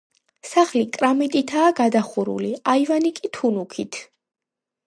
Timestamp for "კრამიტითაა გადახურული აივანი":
0.95-3.15